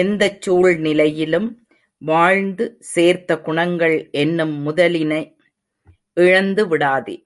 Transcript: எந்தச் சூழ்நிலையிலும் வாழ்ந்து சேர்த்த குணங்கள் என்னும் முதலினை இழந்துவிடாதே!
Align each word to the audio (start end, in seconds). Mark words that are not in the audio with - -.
எந்தச் 0.00 0.40
சூழ்நிலையிலும் 0.42 1.46
வாழ்ந்து 2.02 2.64
சேர்த்த 2.90 3.38
குணங்கள் 3.38 3.96
என்னும் 4.14 4.66
முதலினை 4.66 5.22
இழந்துவிடாதே! 6.16 7.16